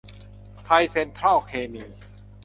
[0.63, 1.83] ไทยเซ็นทรัลเคมี